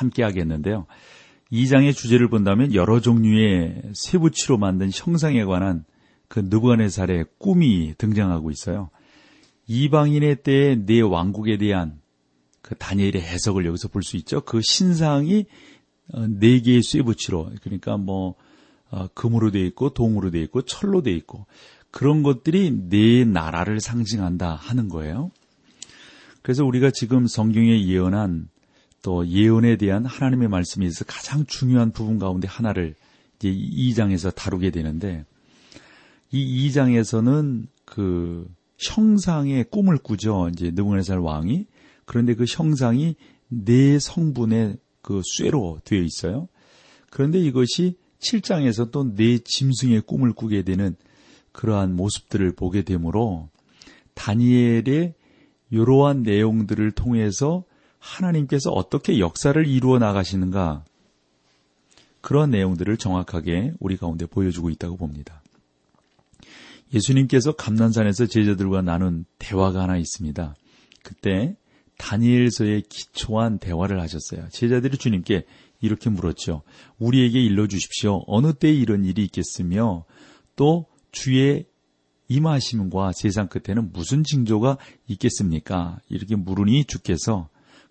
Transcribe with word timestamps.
함께 0.00 0.22
하겠는데요. 0.22 0.86
2장의 1.52 1.94
주제를 1.94 2.28
본다면 2.28 2.74
여러 2.74 3.00
종류의 3.00 3.82
쇠붙이로 3.92 4.56
만든 4.56 4.90
형상에 4.92 5.44
관한 5.44 5.84
그 6.28 6.40
느부갓네살의 6.40 7.26
꿈이 7.38 7.94
등장하고 7.98 8.50
있어요. 8.50 8.90
이방인의 9.66 10.42
때의 10.42 10.86
네 10.86 11.00
왕국에 11.00 11.58
대한 11.58 12.00
그 12.62 12.74
다니엘의 12.76 13.20
해석을 13.20 13.66
여기서 13.66 13.88
볼 13.88 14.02
수 14.02 14.16
있죠. 14.16 14.40
그 14.42 14.60
신상이 14.62 15.46
어, 16.12 16.26
네 16.28 16.60
개의 16.60 16.82
쇠붙이로 16.82 17.50
그러니까 17.62 17.96
뭐 17.96 18.34
어, 18.90 19.08
금으로 19.14 19.50
되어 19.50 19.64
있고 19.66 19.90
동으로 19.90 20.30
되어 20.30 20.42
있고 20.42 20.62
철로 20.62 21.02
되어 21.02 21.14
있고 21.14 21.46
그런 21.90 22.22
것들이 22.22 22.88
네 22.88 23.24
나라를 23.24 23.80
상징한다 23.80 24.54
하는 24.54 24.88
거예요. 24.88 25.30
그래서 26.42 26.64
우리가 26.64 26.90
지금 26.90 27.26
성경에 27.26 27.86
예언한 27.86 28.48
또 29.02 29.26
예언에 29.26 29.76
대한 29.76 30.04
하나님의 30.04 30.48
말씀에 30.48 30.86
있어서 30.86 31.04
가장 31.06 31.46
중요한 31.46 31.92
부분 31.92 32.18
가운데 32.18 32.46
하나를 32.46 32.94
이제 33.36 33.50
2장에서 33.50 34.34
다루게 34.34 34.70
되는데 34.70 35.24
이 36.30 36.68
2장에서는 36.68 37.66
그 37.84 38.48
형상의 38.78 39.64
꿈을 39.64 39.98
꾸죠. 39.98 40.48
이제 40.52 40.70
느부갓네살 40.70 41.18
왕이 41.18 41.66
그런데 42.04 42.34
그 42.34 42.44
형상이 42.48 43.16
네 43.48 43.98
성분의 43.98 44.76
그 45.02 45.22
쇠로 45.24 45.80
되어 45.84 46.02
있어요. 46.02 46.48
그런데 47.10 47.38
이것이 47.38 47.96
7장에서 48.20 48.90
또 48.90 49.14
네 49.14 49.38
짐승의 49.38 50.02
꿈을 50.02 50.32
꾸게 50.32 50.62
되는 50.62 50.94
그러한 51.52 51.96
모습들을 51.96 52.52
보게 52.52 52.82
되므로 52.82 53.48
다니엘의 54.14 55.14
이러한 55.70 56.22
내용들을 56.22 56.90
통해서 56.92 57.64
하나님께서 58.00 58.70
어떻게 58.70 59.20
역사를 59.20 59.64
이루어 59.66 59.98
나가시는가 59.98 60.84
그런 62.20 62.50
내용들을 62.50 62.96
정확하게 62.96 63.74
우리 63.78 63.96
가운데 63.96 64.26
보여주고 64.26 64.70
있다고 64.70 64.96
봅니다. 64.96 65.42
예수님께서 66.92 67.52
감난산에서 67.52 68.26
제자들과 68.26 68.82
나눈 68.82 69.24
대화가 69.38 69.82
하나 69.82 69.96
있습니다. 69.96 70.56
그때 71.02 71.56
다니엘서에 71.98 72.82
기초한 72.88 73.58
대화를 73.58 74.00
하셨어요. 74.00 74.48
제자들이 74.50 74.96
주님께 74.96 75.44
이렇게 75.80 76.10
물었죠. 76.10 76.62
우리에게 76.98 77.40
일러 77.40 77.66
주십시오. 77.68 78.22
어느 78.26 78.52
때에 78.52 78.72
이런 78.72 79.04
일이 79.04 79.22
있겠으며 79.24 80.04
또 80.56 80.86
주의 81.12 81.66
임하심과 82.28 83.12
세상 83.12 83.48
끝에는 83.48 83.92
무슨 83.92 84.24
징조가 84.24 84.78
있겠습니까? 85.08 85.98
이렇게 86.08 86.36
물으니 86.36 86.84
주께서 86.84 87.48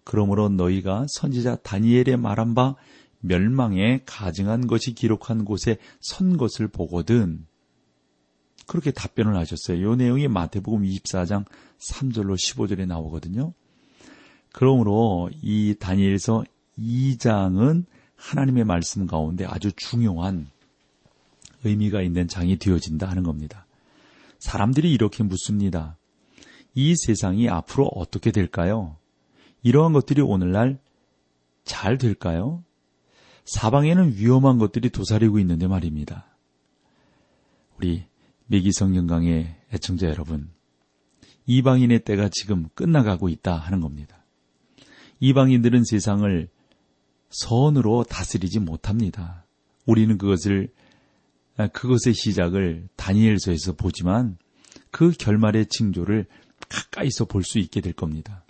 그러므로 0.10 0.50
너희가 0.50 1.06
선지자 1.08 1.58
다니엘의 1.58 2.18
말한 2.18 2.56
바 2.56 2.74
멸망에 3.20 4.02
가증한 4.08 4.66
것이 4.66 4.96
기록한 4.96 5.46
곳에 5.46 5.78
선 6.00 6.36
것을 6.36 6.68
보거든. 6.68 7.46
그렇게 8.66 8.90
답변을 8.90 9.36
하셨어요. 9.38 9.94
이 9.94 9.96
내용이 9.98 10.28
마태복음 10.28 10.82
24장 10.82 11.46
3절로 11.78 12.34
15절에 12.34 12.88
나오거든요. 12.88 13.54
그러므로 14.52 15.30
이 15.44 15.76
다니엘서 15.80 16.44
2장은 16.80 17.86
하나님의 18.16 18.64
말씀 18.64 19.06
가운데 19.06 19.46
아주 19.46 19.72
중요한 19.76 20.50
의미가 21.64 22.02
있는 22.02 22.28
장이 22.28 22.58
되어진다 22.58 23.08
하는 23.08 23.22
겁니다. 23.22 23.68
사람들이 24.40 24.92
이렇게 24.92 25.22
묻습니다. 25.22 25.98
이 26.74 26.96
세상이 26.96 27.48
앞으로 27.48 27.86
어떻게 27.94 28.32
될까요? 28.32 28.99
이러한 29.62 29.94
것들이 29.94 30.22
오늘날 30.22 30.80
잘 31.64 31.98
될까요? 31.98 32.64
사방에는 33.46 34.14
위험한 34.14 34.58
것들이 34.58 34.90
도사리고 34.90 35.40
있는데 35.40 35.68
말입니다. 35.68 36.26
우리 37.78 38.06
매기성 38.48 38.94
경강의 38.94 39.56
애청자 39.74 40.08
여러분, 40.08 40.50
이방인의 41.46 42.04
때가 42.04 42.30
지금 42.32 42.68
끝나가고 42.76 43.30
있다 43.30 43.56
하는 43.56 43.80
겁니다. 43.82 44.24
이방인들은 45.20 45.84
세상을 45.84 46.50
선으로 47.30 48.04
다스리지 48.04 48.60
못합니다. 48.60 49.46
우리는 49.86 50.18
그것을 50.18 50.72
아, 51.58 51.68
그것의 51.68 52.14
시작을 52.14 52.88
다니엘서에서 52.96 53.74
보지만 53.74 54.38
그 54.92 55.12
결말의 55.12 55.66
징조를 55.68 56.26
가까이서 56.70 57.26
볼 57.26 57.44
수 57.44 57.60
있게 57.60 57.82
될 57.82 57.94
겁니다. 57.94 58.46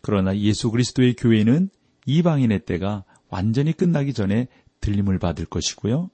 그러나 0.00 0.36
예수 0.38 0.70
그리스도의 0.70 1.14
교회는 1.14 1.70
이방인의 2.06 2.64
때가 2.64 3.04
완전히 3.28 3.72
끝나기 3.72 4.12
전에 4.12 4.48
들림을 4.80 5.18
받을 5.18 5.44
것이고요. 5.44 6.10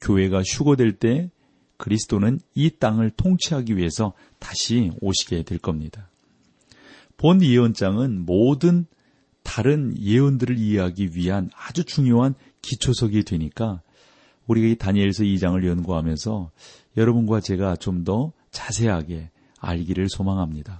교회가 0.00 0.42
휴고될 0.42 0.92
때 0.98 1.30
그리스도는 1.76 2.40
이 2.54 2.70
땅을 2.70 3.10
통치하기 3.16 3.76
위해서 3.76 4.12
다시 4.38 4.92
오시게 5.00 5.42
될 5.42 5.58
겁니다. 5.58 6.08
본 7.16 7.42
예언장은 7.42 8.24
모든 8.24 8.86
다른 9.42 9.96
예언들을 9.98 10.58
이해하기 10.58 11.16
위한 11.16 11.50
아주 11.56 11.84
중요한 11.84 12.34
기초석이 12.62 13.24
되니까 13.24 13.80
우리가 14.46 14.68
이 14.68 14.76
다니엘서 14.76 15.24
2장을 15.24 15.66
연구하면서 15.66 16.50
여러분과 16.96 17.40
제가 17.40 17.76
좀 17.76 18.04
더 18.04 18.32
자세하게 18.52 19.30
알기를 19.58 20.08
소망합니다. 20.08 20.78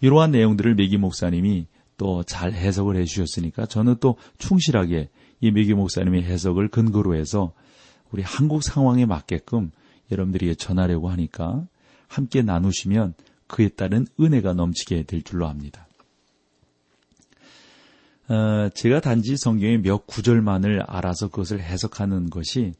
이러한 0.00 0.32
내용들을 0.32 0.74
메기 0.74 0.98
목사님이 0.98 1.66
또 1.96 2.22
잘 2.24 2.52
해석을 2.52 2.96
해 2.96 3.04
주셨으니까 3.04 3.66
저는 3.66 3.96
또 4.00 4.16
충실하게 4.38 5.08
이 5.40 5.50
메기 5.50 5.74
목사님의 5.74 6.22
해석을 6.24 6.68
근거로 6.68 7.14
해서 7.14 7.52
우리 8.10 8.22
한국 8.22 8.62
상황에 8.62 9.06
맞게끔 9.06 9.70
여러분들에게 10.10 10.54
전하려고 10.54 11.08
하니까 11.10 11.66
함께 12.08 12.42
나누시면 12.42 13.14
그에 13.46 13.68
따른 13.68 14.06
은혜가 14.20 14.54
넘치게 14.54 15.04
될 15.04 15.22
줄로 15.22 15.46
압니다. 15.46 15.86
어, 18.28 18.68
제가 18.74 19.00
단지 19.00 19.36
성경의 19.36 19.82
몇 19.82 20.06
구절만을 20.06 20.82
알아서 20.82 21.28
그것을 21.28 21.60
해석하는 21.60 22.28
것이 22.28 22.74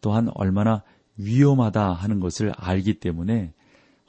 또한 0.00 0.30
얼마나 0.34 0.82
위험하다 1.16 1.92
하는 1.92 2.20
것을 2.20 2.52
알기 2.56 2.94
때문에 2.94 3.52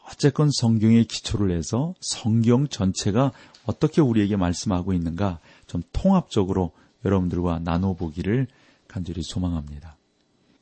어쨌건 0.09 0.49
성경의 0.51 1.05
기초를 1.05 1.55
해서 1.55 1.93
성경 1.99 2.67
전체가 2.67 3.31
어떻게 3.65 4.01
우리에게 4.01 4.35
말씀하고 4.35 4.93
있는가 4.93 5.39
좀 5.67 5.81
통합적으로 5.91 6.71
여러분들과 7.03 7.59
나눠보기를 7.59 8.47
간절히 8.87 9.21
소망합니다. 9.23 9.97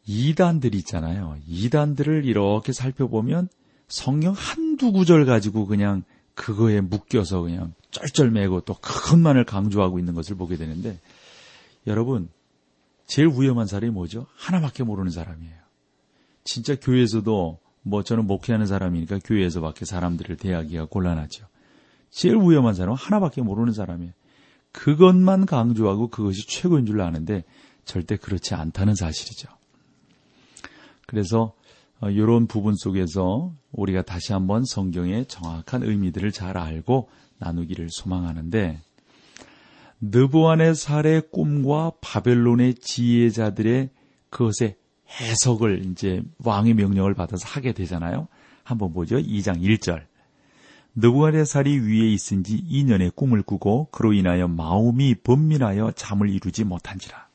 이단들 0.06 0.75
있잖아요. 0.75 1.38
이단들을 1.47 2.25
이렇게 2.25 2.74
살펴보면 2.74 3.47
성경 3.88 4.34
한두 4.34 4.92
구절 4.92 5.25
가지고 5.25 5.66
그냥 5.66 6.04
그거에 6.33 6.81
묶여서 6.81 7.42
그냥 7.42 7.74
쩔쩔매고 7.92 8.62
또 8.62 8.74
그것만을 8.75 9.45
강조하고 9.45 10.00
있는 10.00 10.13
것을 10.13 10.36
보게 10.36 10.57
되는데 10.57 11.00
여러분 11.86 12.30
제일 13.06 13.27
위험한 13.30 13.68
사람이 13.68 13.92
뭐죠? 13.92 14.25
하나밖에 14.36 14.83
모르는 14.83 15.12
사람이에요. 15.12 15.56
진짜 16.44 16.75
교회에서도 16.75 17.60
뭐 17.83 18.04
저는 18.04 18.25
목회하는 18.25 18.66
사람이니까 18.66 19.19
교회에서밖에 19.24 19.86
사람들을 19.86 20.38
대하기가 20.38 20.86
곤란하죠. 20.86 21.45
제일 22.13 22.36
위험한 22.36 22.75
사람은 22.75 22.95
하나밖에 22.95 23.42
모르는 23.42 23.74
사람이에요. 23.74 24.13
그것만 24.71 25.45
강조하고 25.45 26.10
그것이 26.10 26.48
최고인 26.48 26.86
줄 26.86 27.01
아는데 27.01 27.44
절대 27.86 28.18
그렇지 28.18 28.54
않다는 28.54 28.95
사실이죠. 28.95 29.50
그래서 31.07 31.54
이런 32.12 32.44
어, 32.44 32.45
부분 32.48 32.75
속에서 32.75 33.51
우리가 33.71 34.04
다시 34.04 34.31
한번 34.31 34.63
성경의 34.63 35.25
정확한 35.25 35.83
의미들을 35.83 36.31
잘 36.31 36.57
알고 36.57 37.10
나누기를 37.39 37.89
소망하는데 37.89 38.80
느부안의 40.01 40.75
살의 40.75 41.30
꿈과 41.31 41.94
바벨론의 42.01 42.75
지혜자들의 42.75 43.89
그것의 44.30 44.75
해석을 45.19 45.86
이제 45.86 46.21
왕의 46.39 46.74
명령을 46.75 47.13
받아서 47.13 47.48
하게 47.48 47.74
되잖아요. 47.74 48.27
한번 48.63 48.94
보죠. 48.94 49.18
2장 49.18 49.62
1절. 49.62 50.12
느부갓네살이 50.95 51.80
위에 51.80 52.12
있은 52.12 52.44
지 52.44 52.63
2년의 52.63 53.16
꿈을 53.16 53.42
꾸고 53.42 53.88
그로 53.92 54.13
인하여 54.13 54.48
마음이 54.48 55.16
번민하여 55.16 55.92
잠을 55.95 56.30
이루지 56.30 56.63
못한지라. 56.63 57.28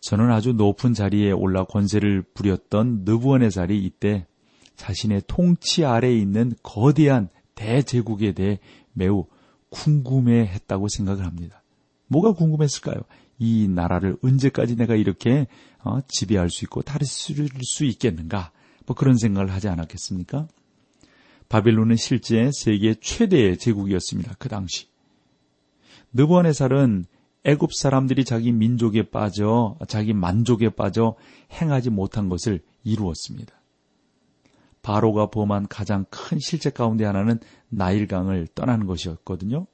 저는 0.00 0.32
아주 0.32 0.52
높은 0.52 0.94
자리에 0.94 1.30
올라 1.30 1.64
권세를 1.64 2.22
부렸던 2.34 3.02
느부갓네살이 3.04 3.84
이때 3.84 4.26
자신의 4.74 5.22
통치 5.28 5.84
아래에 5.84 6.16
있는 6.16 6.54
거대한 6.62 7.28
대제국에 7.54 8.32
대해 8.32 8.58
매우 8.92 9.26
궁금해했다고 9.70 10.88
생각을 10.88 11.24
합니다. 11.24 11.62
뭐가 12.08 12.32
궁금했을까요? 12.32 13.02
이 13.38 13.68
나라를 13.68 14.16
언제까지 14.22 14.76
내가 14.76 14.96
이렇게 14.96 15.46
어, 15.84 16.00
지배할 16.06 16.50
수 16.50 16.64
있고 16.64 16.82
다스릴 16.82 17.48
수 17.62 17.84
있겠는가? 17.84 18.50
뭐 18.86 18.96
그런 18.96 19.16
생각을 19.16 19.52
하지 19.52 19.68
않았겠습니까? 19.68 20.48
바빌론은 21.52 21.96
실제 21.96 22.50
세계 22.50 22.94
최대의 22.94 23.58
제국이었습니다. 23.58 24.36
그 24.38 24.48
당시. 24.48 24.86
느부갓네살은 26.14 27.04
애굽 27.44 27.74
사람들이 27.74 28.24
자기 28.24 28.52
민족에 28.52 29.10
빠져 29.10 29.76
자기 29.86 30.14
만족에 30.14 30.70
빠져 30.70 31.14
행하지 31.52 31.90
못한 31.90 32.30
것을 32.30 32.62
이루었습니다. 32.84 33.52
바로가 34.80 35.26
범한 35.26 35.68
가장 35.68 36.06
큰 36.08 36.38
실체 36.40 36.70
가운데 36.70 37.04
하나는 37.04 37.38
나일강을 37.68 38.48
떠나는 38.54 38.86
것이었거든요. 38.86 39.66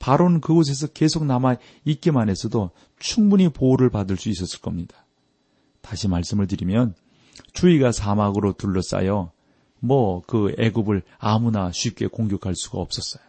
바로는 0.00 0.42
그곳에서 0.42 0.88
계속 0.88 1.24
남아 1.24 1.56
있기만 1.86 2.28
했어도 2.28 2.72
충분히 2.98 3.48
보호를 3.48 3.88
받을 3.88 4.18
수 4.18 4.28
있었을 4.28 4.60
겁니다. 4.60 5.06
다시 5.80 6.08
말씀을 6.08 6.46
드리면 6.46 6.94
주위가 7.54 7.90
사막으로 7.90 8.52
둘러싸여 8.52 9.32
뭐 9.80 10.22
그 10.26 10.54
애굽을 10.58 11.02
아무나 11.18 11.72
쉽게 11.72 12.06
공격할 12.06 12.54
수가 12.54 12.78
없었어요. 12.78 13.22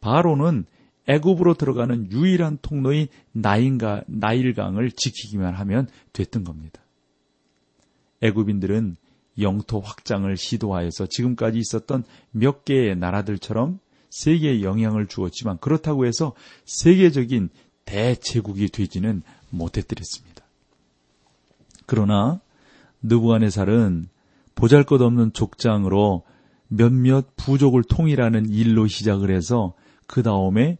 바로는 0.00 0.66
애굽으로 1.06 1.54
들어가는 1.54 2.12
유일한 2.12 2.58
통로인 2.62 3.08
나인가, 3.32 4.02
나일강을 4.06 4.92
지키기만 4.92 5.54
하면 5.54 5.88
됐던 6.12 6.44
겁니다. 6.44 6.80
애굽인들은 8.22 8.96
영토 9.40 9.80
확장을 9.80 10.34
시도하여서 10.36 11.06
지금까지 11.06 11.58
있었던 11.58 12.04
몇 12.30 12.64
개의 12.64 12.96
나라들처럼 12.96 13.80
세계에 14.10 14.62
영향을 14.62 15.06
주었지만 15.06 15.58
그렇다고 15.58 16.06
해서 16.06 16.34
세계적인 16.64 17.48
대제국이 17.86 18.68
되지는 18.68 19.22
못했더랬습니다. 19.50 20.44
그러나 21.86 22.40
느부갓네살은 23.02 24.08
보잘것없는 24.60 25.32
족장으로 25.32 26.24
몇몇 26.68 27.34
부족을 27.34 27.82
통일하는 27.82 28.48
일로 28.50 28.86
시작을 28.86 29.34
해서 29.34 29.74
그 30.06 30.22
다음에 30.22 30.76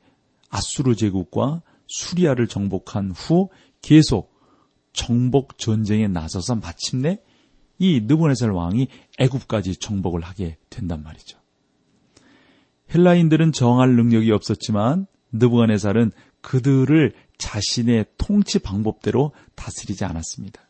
아수르 0.50 0.94
제국과 0.94 1.62
수리아를 1.87 2.47
정복한 2.47 3.11
후 3.11 3.49
계속 3.81 4.38
정복 4.93 5.59
전쟁에 5.59 6.09
나서서 6.09 6.56
마침내 6.56 7.21
이 7.79 8.03
느부네살 8.03 8.50
왕이 8.50 8.88
애굽까지 9.19 9.77
정복을 9.77 10.21
하게 10.21 10.59
된단 10.69 11.03
말이죠. 11.03 11.38
헬라인들은 12.94 13.53
정할 13.53 13.94
능력이 13.94 14.31
없었지만 14.31 15.06
느부갓네살은 15.33 16.12
그들을 16.43 17.15
자신의 17.38 18.06
통치 18.19 18.59
방법대로 18.59 19.33
다스리지 19.55 20.05
않았습니다. 20.05 20.69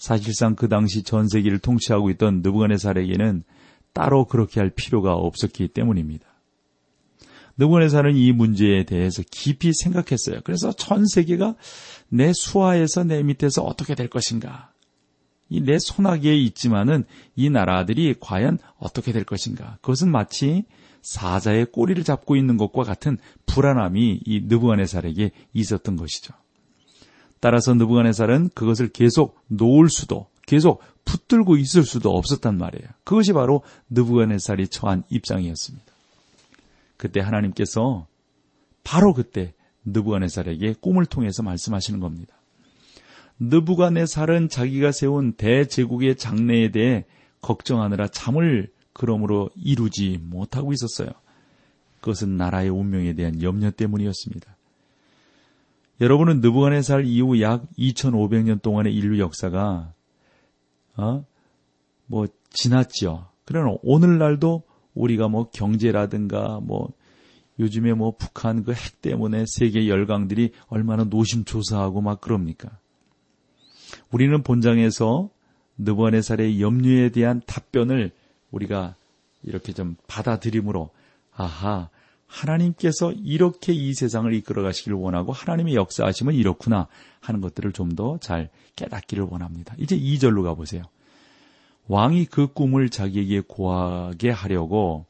사실상 0.00 0.56
그 0.56 0.68
당시 0.68 1.02
전 1.02 1.28
세계를 1.28 1.58
통치하고 1.58 2.10
있던 2.10 2.40
느부갓네살에게는 2.42 3.44
따로 3.92 4.24
그렇게 4.24 4.58
할 4.58 4.70
필요가 4.70 5.14
없었기 5.14 5.68
때문입니다. 5.68 6.26
느부갓네살은 7.58 8.16
이 8.16 8.32
문제에 8.32 8.84
대해서 8.84 9.22
깊이 9.30 9.72
생각했어요. 9.74 10.40
그래서 10.42 10.72
전 10.72 11.06
세계가 11.06 11.54
내 12.08 12.32
수하에서 12.32 13.04
내 13.04 13.22
밑에서 13.22 13.62
어떻게 13.62 13.94
될 13.94 14.08
것인가? 14.08 14.72
이 15.50 15.60
내 15.60 15.78
손아귀에 15.78 16.34
있지만은 16.36 17.04
이 17.36 17.50
나라들이 17.50 18.14
과연 18.18 18.58
어떻게 18.78 19.12
될 19.12 19.24
것인가? 19.24 19.76
그것은 19.82 20.10
마치 20.10 20.64
사자의 21.02 21.66
꼬리를 21.66 22.02
잡고 22.04 22.36
있는 22.36 22.56
것과 22.56 22.84
같은 22.84 23.18
불안함이 23.46 24.22
이 24.24 24.40
느부갓네살에게 24.44 25.32
있었던 25.52 25.96
것이죠. 25.96 26.32
따라서 27.40 27.74
느부갓네살은 27.74 28.50
그것을 28.54 28.88
계속 28.88 29.38
놓을 29.48 29.88
수도 29.88 30.28
계속 30.46 30.82
붙들고 31.04 31.56
있을 31.56 31.84
수도 31.84 32.16
없었단 32.16 32.58
말이에요. 32.58 32.88
그것이 33.04 33.32
바로 33.32 33.62
느부갓네살이 33.88 34.68
처한 34.68 35.04
입장이었습니다. 35.08 35.86
그때 36.96 37.20
하나님께서 37.20 38.06
바로 38.84 39.14
그때 39.14 39.54
느부갓네살에게 39.84 40.74
꿈을 40.80 41.06
통해서 41.06 41.42
말씀하시는 41.42 41.98
겁니다. 42.00 42.34
느부갓네살은 43.38 44.50
자기가 44.50 44.92
세운 44.92 45.32
대제국의 45.32 46.16
장래에 46.16 46.70
대해 46.70 47.06
걱정하느라 47.40 48.08
잠을 48.08 48.70
그러므로 48.92 49.48
이루지 49.56 50.18
못하고 50.22 50.72
있었어요. 50.72 51.08
그것은 52.00 52.36
나라의 52.36 52.68
운명에 52.68 53.14
대한 53.14 53.40
염려 53.42 53.70
때문이었습니다. 53.70 54.56
여러분은 56.00 56.40
느부갓네살 56.40 57.04
이후 57.04 57.40
약 57.42 57.66
2,500년 57.78 58.62
동안의 58.62 58.94
인류 58.94 59.18
역사가 59.20 59.92
어? 60.96 61.24
뭐 62.06 62.26
지났지요. 62.50 63.26
그러나 63.44 63.76
오늘날도 63.82 64.62
우리가 64.94 65.28
뭐 65.28 65.50
경제라든가 65.50 66.60
뭐 66.62 66.92
요즘에 67.58 67.92
뭐 67.92 68.14
북한 68.16 68.64
그 68.64 68.72
핵 68.72 69.02
때문에 69.02 69.44
세계 69.46 69.88
열강들이 69.88 70.52
얼마나 70.68 71.04
노심초사하고 71.04 72.00
막 72.00 72.20
그럽니까? 72.20 72.78
우리는 74.10 74.42
본장에서 74.42 75.28
느부갓네살의 75.78 76.60
염려에 76.60 77.10
대한 77.10 77.42
답변을 77.46 78.12
우리가 78.50 78.94
이렇게 79.42 79.72
좀 79.72 79.96
받아들임으로 80.06 80.90
아하 81.34 81.90
하나님께서 82.30 83.12
이렇게 83.12 83.72
이 83.72 83.92
세상을 83.92 84.32
이끌어 84.34 84.62
가시기를 84.62 84.96
원하고 84.96 85.32
하나님의 85.32 85.74
역사하심은 85.74 86.34
이렇구나 86.34 86.86
하는 87.20 87.40
것들을 87.40 87.72
좀 87.72 87.90
더 87.96 88.18
잘 88.20 88.50
깨닫기를 88.76 89.24
원합니다. 89.24 89.74
이제 89.78 89.98
2절로 89.98 90.44
가보세요. 90.44 90.82
왕이 91.88 92.26
그 92.26 92.46
꿈을 92.46 92.88
자기에게 92.88 93.42
고하게 93.48 94.30
하려고 94.30 95.06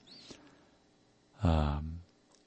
아, 1.42 1.82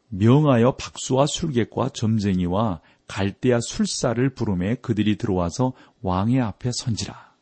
명하여 0.09 0.75
박수와 0.75 1.27
술객과 1.27 1.89
점쟁이와 1.89 2.81
갈대아 3.07 3.59
술사를 3.61 4.27
부름에 4.31 4.75
그들이 4.75 5.17
들어와서 5.17 5.73
왕의 6.01 6.41
앞에 6.41 6.71
선지라. 6.73 7.33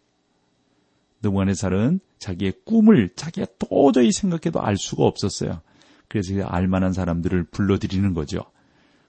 느부갓네살은 1.24 2.02
자기의 2.20 2.54
꿈을 2.66 3.10
자기가 3.16 3.48
도저히 3.58 4.12
생각해도 4.12 4.62
알 4.62 4.76
수가 4.78 5.06
없었어요. 5.06 5.62
그래서 6.12 6.44
알만한 6.44 6.92
사람들을 6.94 7.46
불러들이는 7.46 8.14
거죠. 8.14 8.44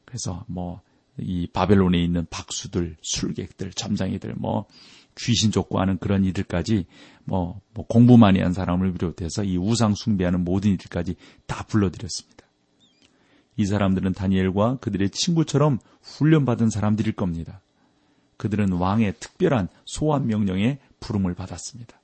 그래서 0.04 0.44
뭐 0.46 0.80
이 1.18 1.46
바벨론에 1.52 2.02
있는 2.02 2.26
박수들, 2.30 2.96
술객들, 3.02 3.72
점장이들, 3.72 4.34
뭐 4.36 4.66
귀신 5.18 5.50
족구하는 5.50 5.98
그런 5.98 6.24
이들까지 6.24 6.86
뭐, 7.24 7.60
뭐 7.74 7.86
공부 7.86 8.16
많이 8.16 8.40
한 8.40 8.52
사람을 8.52 8.92
비롯해서 8.92 9.44
이 9.44 9.58
우상 9.58 9.94
숭배하는 9.94 10.44
모든 10.44 10.72
이들까지 10.72 11.16
다 11.46 11.64
불러들였습니다. 11.64 12.46
이 13.58 13.66
사람들은 13.66 14.14
다니엘과 14.14 14.78
그들의 14.78 15.10
친구처럼 15.10 15.78
훈련받은 16.02 16.70
사람들일 16.70 17.12
겁니다. 17.12 17.60
그들은 18.38 18.72
왕의 18.72 19.14
특별한 19.20 19.68
소환 19.84 20.26
명령에 20.26 20.78
부름을 21.00 21.34
받았습니다. 21.34 22.00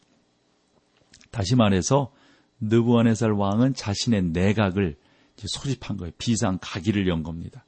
다시 1.31 1.57
말해서 1.57 2.13
느부갓네살 2.61 3.33
왕은 3.33 3.75
자신의 3.75 4.25
내각을 4.25 4.97
소집한 5.37 5.97
거예요. 5.97 6.13
비상 6.19 6.59
가기를 6.61 7.07
연 7.09 7.23
겁니다. 7.23 7.65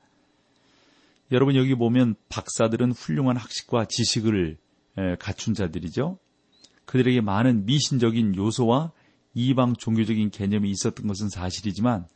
여러분 1.32 1.54
여기 1.54 1.74
보면 1.76 2.16
박사들은 2.28 2.92
훌륭한 2.92 3.36
학식과 3.36 3.84
지식을 3.84 4.58
갖춘 5.20 5.54
자들이죠. 5.54 6.18
그들에게 6.86 7.20
많은 7.20 7.66
미신적인 7.66 8.34
요소와 8.34 8.90
이방 9.34 9.76
종교적인 9.76 10.30
개념이 10.30 10.68
있었던 10.70 11.06
것은 11.06 11.28
사실이지만 11.28 12.06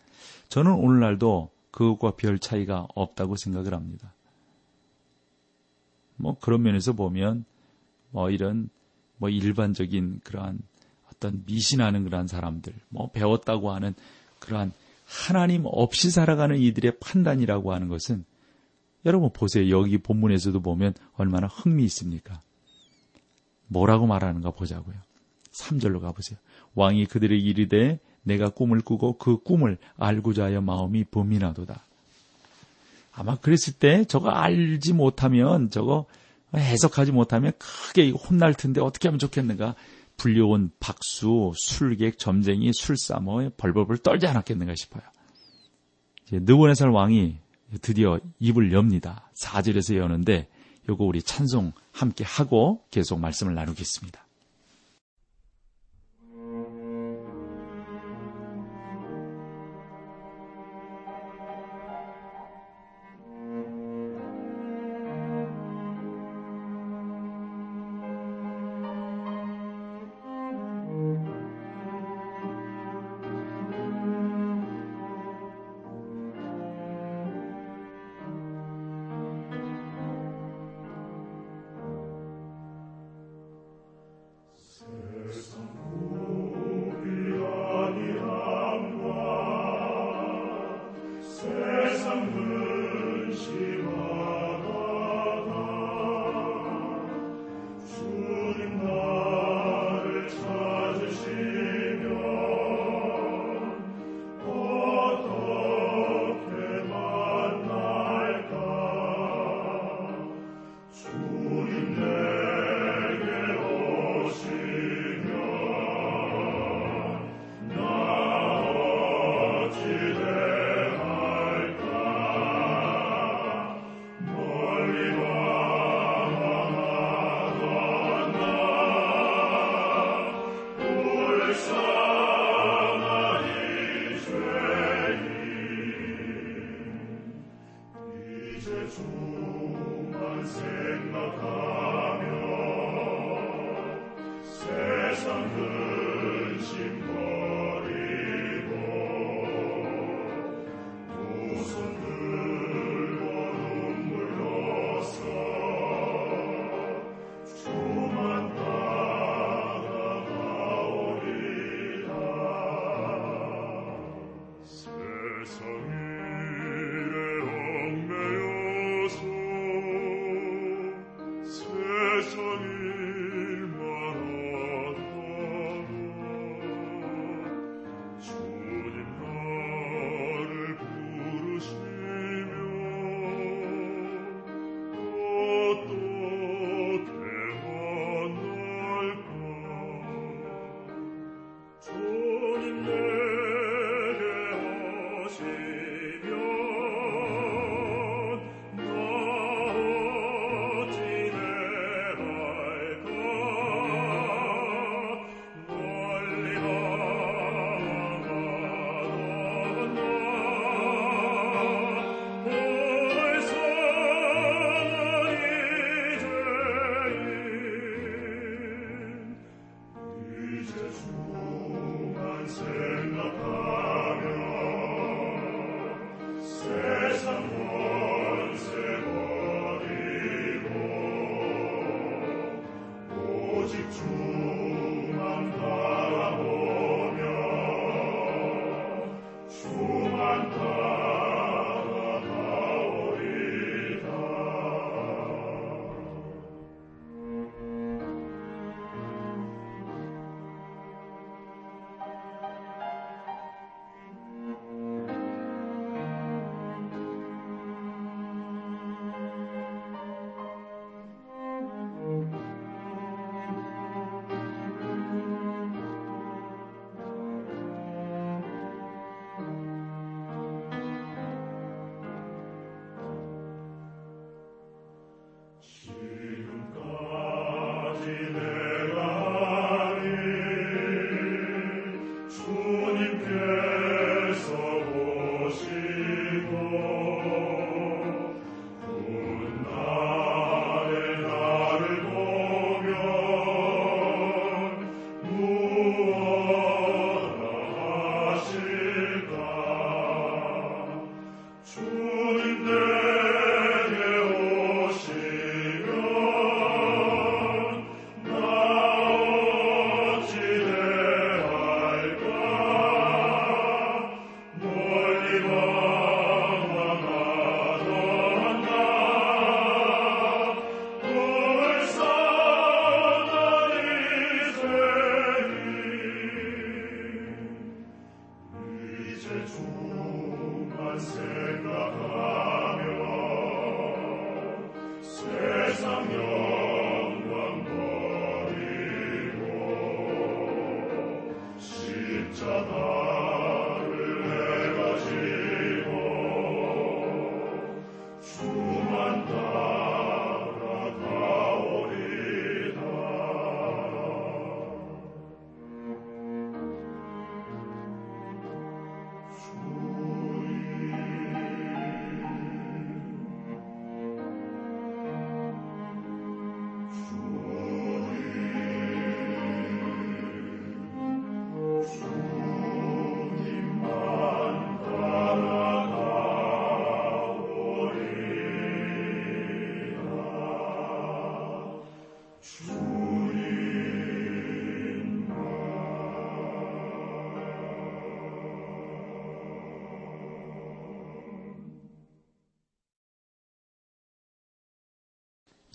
저는 0.49 0.73
오늘날도 0.73 1.53
그것과 1.71 2.17
별 2.17 2.41
차이가 2.41 2.89
없다고 2.95 3.37
생각을 3.37 3.73
합니다. 3.73 4.13
뭐 6.17 6.37
그런 6.41 6.63
면에서 6.63 6.93
보면 6.93 7.45
뭐 8.11 8.31
이런 8.31 8.69
뭐 9.19 9.29
일반적인 9.29 10.21
그러한 10.25 10.59
어떤 11.25 11.43
미신하는 11.47 12.05
그러한 12.05 12.27
사람들, 12.27 12.75
뭐 12.91 13.11
배웠다고 13.11 13.73
하는 13.73 13.95
그러한 14.41 14.73
하나님 15.07 15.63
없이 15.65 16.11
살아가는 16.11 16.59
이들의 16.59 16.99
판단이라고 17.01 17.73
하는 17.73 17.89
것은 17.89 18.25
여러분 19.07 19.31
보세요. 19.33 19.71
여기 19.71 19.99
본문에서도 19.99 20.61
보면 20.61 20.93
얼마나 21.17 21.47
흥미 21.47 21.85
있습니까? 21.85 22.41
뭐라고 23.69 24.07
말하는가 24.07 24.51
보자고요. 24.51 24.97
3절로 25.53 26.01
가보세요. 26.01 26.39
왕이 26.75 27.07
그들에게 27.07 27.43
이르되 27.43 28.01
내가 28.23 28.51
꿈을 28.51 28.81
꾸고 28.81 29.17
그 29.19 29.39
꿈을 29.43 29.79
알고자 29.97 30.45
하여 30.45 30.61
마음이 30.61 31.05
범민하도다. 31.05 31.83
아마 33.13 33.37
그랬을 33.37 33.75
때 33.79 34.05
저거 34.05 34.31
알지 34.31 34.93
못하면 34.93 35.71
저거 35.71 36.07
해석하지 36.55 37.13
못하면 37.13 37.53
크게 37.59 38.11
혼날 38.11 38.55
텐데 38.55 38.81
어떻게 38.81 39.09
하면 39.09 39.19
좋겠는가? 39.19 39.75
불려온 40.17 40.71
박수, 40.81 41.53
술객, 41.57 42.19
점쟁이, 42.19 42.73
술사모에 42.73 43.51
벌벌벌 43.57 43.99
떨지 43.99 44.27
않았겠는가 44.27 44.75
싶어요. 44.77 45.03
느보네살 46.33 46.91
왕이 46.91 47.39
드디어 47.83 48.19
입을 48.39 48.73
엽니다. 48.73 49.31
4절에서 49.35 49.97
여는데 49.97 50.49
요거 50.89 51.05
우리 51.05 51.23
찬송 51.23 51.73
함께 51.93 52.25
하고 52.25 52.85
계속 52.91 53.19
말씀을 53.21 53.55
나누겠습니다. 53.55 54.24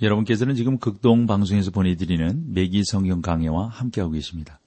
여러분께서는 0.02 0.56
지금 0.56 0.78
극동 0.78 1.28
방송에서 1.28 1.72
보내드리는 1.72 2.54
매기 2.54 2.84
성경 2.84 3.22
강해와 3.22 3.68
함께하고 3.68 4.14
계십니다. 4.14 4.60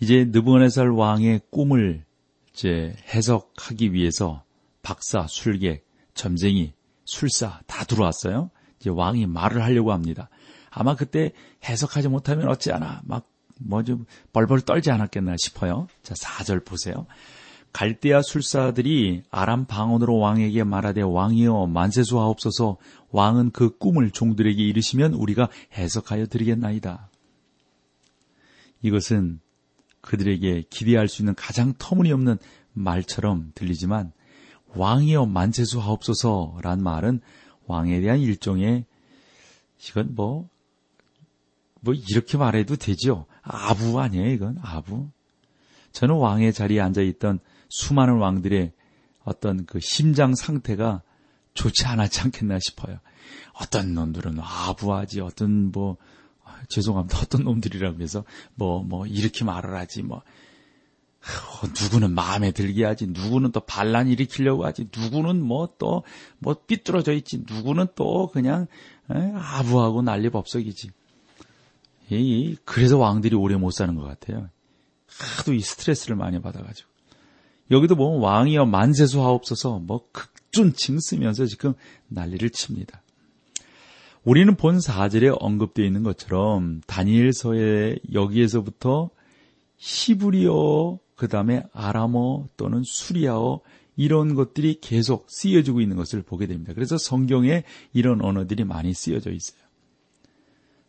이제 0.00 0.24
느부갓네살 0.26 0.90
왕의 0.90 1.42
꿈을 1.50 2.04
이제 2.52 2.94
해석하기 3.08 3.92
위해서 3.92 4.44
박사, 4.82 5.26
술객, 5.28 5.86
점쟁이, 6.14 6.72
술사 7.04 7.60
다 7.66 7.84
들어왔어요. 7.84 8.50
이제 8.80 8.90
왕이 8.90 9.26
말을 9.26 9.62
하려고 9.62 9.92
합니다. 9.92 10.28
아마 10.70 10.94
그때 10.94 11.32
해석하지 11.64 12.08
못하면 12.08 12.48
어찌하나 12.48 13.02
막 13.04 13.36
뭐 13.58 13.82
좀 13.82 14.04
벌벌 14.32 14.62
떨지 14.62 14.90
않았겠나 14.90 15.36
싶어요. 15.38 15.88
자, 16.02 16.14
4절 16.14 16.64
보세요. 16.64 17.06
갈대아 17.76 18.22
술사들이 18.22 19.24
아람 19.30 19.66
방언으로 19.66 20.16
왕에게 20.16 20.64
말하되 20.64 21.02
왕이여 21.02 21.66
만세수하옵소서 21.66 22.78
왕은 23.10 23.50
그 23.50 23.76
꿈을 23.76 24.12
종들에게 24.12 24.62
이르시면 24.62 25.12
우리가 25.12 25.50
해석하여 25.74 26.24
드리겠나이다. 26.24 27.10
이것은 28.80 29.40
그들에게 30.00 30.64
기대할 30.70 31.06
수 31.06 31.20
있는 31.20 31.34
가장 31.34 31.74
터무니없는 31.76 32.38
말처럼 32.72 33.52
들리지만 33.54 34.10
왕이여 34.68 35.26
만세수하옵소서란 35.26 36.82
말은 36.82 37.20
왕에 37.66 38.00
대한 38.00 38.20
일종의 38.20 38.86
이건 39.86 40.14
뭐, 40.14 40.48
뭐 41.82 41.92
이렇게 41.92 42.38
말해도 42.38 42.76
되죠. 42.76 43.26
아부 43.42 44.00
아니에요, 44.00 44.30
이건 44.30 44.56
아부. 44.62 45.10
저는 45.92 46.14
왕의 46.14 46.54
자리에 46.54 46.80
앉아 46.80 47.02
있던 47.02 47.40
수많은 47.68 48.18
왕들의 48.18 48.72
어떤 49.24 49.66
그 49.66 49.80
심장 49.80 50.34
상태가 50.34 51.02
좋지 51.54 51.86
않았지 51.86 52.20
않겠나 52.20 52.58
싶어요. 52.60 53.00
어떤 53.54 53.94
놈들은 53.94 54.38
아부하지, 54.40 55.20
어떤 55.20 55.72
뭐, 55.72 55.96
아, 56.44 56.60
죄송합니다. 56.68 57.18
어떤 57.18 57.44
놈들이라고 57.44 58.00
해서 58.02 58.24
뭐, 58.54 58.82
뭐, 58.82 59.06
이렇게 59.06 59.44
말을 59.44 59.74
하지, 59.74 60.02
뭐, 60.02 60.22
누구는 61.82 62.12
마음에 62.12 62.52
들게 62.52 62.84
하지, 62.84 63.06
누구는 63.08 63.50
또 63.50 63.60
반란 63.60 64.06
일으키려고 64.08 64.64
하지, 64.64 64.88
누구는 64.96 65.42
뭐 65.42 65.74
또, 65.78 66.04
뭐 66.38 66.54
삐뚤어져 66.54 67.12
있지, 67.14 67.42
누구는 67.48 67.86
또 67.96 68.28
그냥, 68.28 68.66
아부하고 69.08 70.02
난리 70.02 70.30
법석이지. 70.30 70.90
이, 72.10 72.56
그래서 72.64 72.98
왕들이 72.98 73.34
오래 73.34 73.56
못 73.56 73.72
사는 73.72 73.94
것 73.96 74.02
같아요. 74.02 74.48
하도 75.08 75.52
이 75.52 75.60
스트레스를 75.60 76.14
많이 76.16 76.40
받아가지고. 76.40 76.95
여기도 77.70 77.96
보면 77.96 78.20
왕이여 78.20 78.66
만세수 78.66 79.22
하옵소서 79.22 79.80
뭐 79.80 80.08
극준칭 80.12 81.00
쓰면서 81.00 81.46
지금 81.46 81.74
난리를 82.08 82.48
칩니다. 82.50 83.02
우리는 84.24 84.56
본 84.56 84.78
4절에 84.78 85.36
언급되어 85.38 85.84
있는 85.84 86.02
것처럼 86.02 86.80
다니엘서에 86.86 87.98
여기에서부터 88.12 89.10
히브리어 89.76 90.98
그 91.14 91.28
다음에 91.28 91.62
아람어 91.72 92.46
또는 92.56 92.82
수리아어 92.84 93.60
이런 93.96 94.34
것들이 94.34 94.78
계속 94.80 95.26
쓰여지고 95.30 95.80
있는 95.80 95.96
것을 95.96 96.22
보게 96.22 96.46
됩니다. 96.46 96.72
그래서 96.74 96.98
성경에 96.98 97.64
이런 97.92 98.20
언어들이 98.20 98.64
많이 98.64 98.92
쓰여져 98.92 99.30
있어요. 99.30 99.65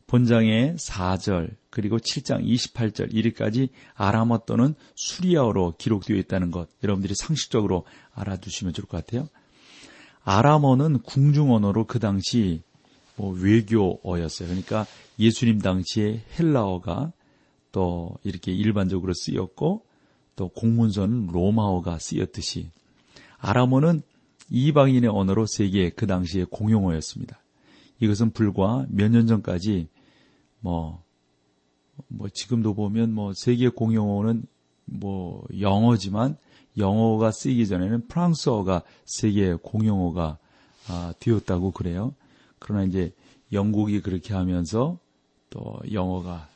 본장의 0.07 0.75
4절 0.77 1.55
그리고 1.69 1.97
7장 1.97 2.43
28절 2.45 3.13
1위까지 3.13 3.69
아람어 3.93 4.45
또는 4.45 4.73
수리아어로 4.95 5.75
기록되어 5.77 6.15
있다는 6.17 6.51
것 6.51 6.69
여러분들이 6.83 7.13
상식적으로 7.15 7.85
알아두시면 8.13 8.73
좋을 8.73 8.85
것 8.87 9.05
같아요. 9.05 9.27
아람어는 10.23 10.99
궁중 11.03 11.53
언어로 11.53 11.85
그 11.85 11.99
당시 11.99 12.61
뭐 13.15 13.33
외교어였어요. 13.33 14.47
그러니까 14.47 14.85
예수님 15.19 15.59
당시에 15.59 16.23
헬라어가 16.39 17.11
또 17.71 18.17
이렇게 18.23 18.51
일반적으로 18.53 19.13
쓰였고 19.13 19.83
또 20.35 20.47
공문서는 20.49 21.27
로마어가 21.27 21.99
쓰였듯이 21.99 22.69
아람어는 23.39 24.01
이방인의 24.49 25.09
언어로 25.09 25.45
세계 25.47 25.89
그 25.89 26.07
당시에 26.07 26.45
공용어였습니다. 26.49 27.39
이것은 27.99 28.31
불과 28.31 28.85
몇 28.89 29.09
년 29.11 29.27
전까지 29.27 29.87
뭐, 30.67 31.03
뭐 32.07 32.29
지금도 32.29 32.73
보면 32.73 33.13
뭐 33.13 33.33
세계 33.33 33.69
공용어는 33.69 34.45
뭐 34.85 35.45
영어지만 35.59 36.37
영어가 36.77 37.31
쓰이기 37.31 37.67
전에는 37.67 38.07
프랑스어가 38.07 38.83
세계 39.05 39.53
공용어가 39.55 40.37
아, 40.87 41.13
되었다고 41.19 41.71
그래요. 41.71 42.13
그러나 42.59 42.83
이제 42.83 43.13
영국이 43.51 44.01
그렇게 44.01 44.33
하면서 44.33 44.97
또 45.49 45.79
영어가 45.91 46.47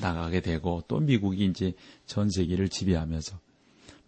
나가게 0.00 0.40
되고 0.40 0.82
또 0.88 1.00
미국이 1.00 1.44
이제 1.46 1.74
전 2.06 2.30
세계를 2.30 2.68
지배하면서 2.68 3.38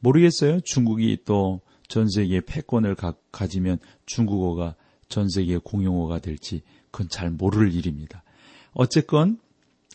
모르겠어요. 0.00 0.60
중국이 0.60 1.18
또 1.24 1.60
전 1.88 2.08
세계 2.08 2.40
패권을 2.40 2.94
가, 2.94 3.14
가지면 3.32 3.78
중국어가 4.06 4.74
전 5.08 5.28
세계 5.28 5.58
공용어가 5.58 6.18
될지 6.18 6.62
그건 6.90 7.08
잘 7.08 7.30
모를 7.30 7.72
일입니다. 7.72 8.22
어쨌건 8.72 9.38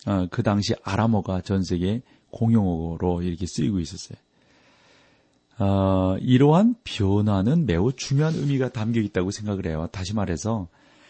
어, 0.08 0.28
그 0.30 0.44
당시 0.44 0.74
아람어가 0.84 1.42
전 1.42 1.64
세계 1.64 2.02
공용어로 2.32 3.22
이렇게 3.22 3.46
쓰이고 3.46 3.80
있었어요. 3.80 4.18
어, 5.60 6.18
이러한 6.20 6.76
변화는 6.84 7.66
매우 7.66 7.94
중요한 7.94 8.34
의미가 8.34 8.70
담겨 8.70 9.00
있다고 9.00 9.32
생각을 9.32 9.68
해요. 9.68 9.88
다시 9.92 10.16
말해서 10.16 10.68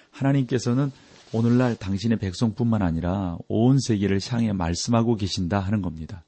하나님께서는 0.10 0.92
오늘날 1.34 1.76
당신의 1.76 2.18
백성뿐만 2.20 2.82
아니라 2.82 3.38
온 3.48 3.80
세계를 3.80 4.20
향해 4.30 4.52
말씀하고 4.52 5.16
계신다 5.16 5.60
하는 5.60 5.82
겁니다. 5.82 6.26